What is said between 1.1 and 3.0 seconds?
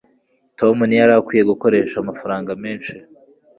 akwiye gukoresha amafaranga menshi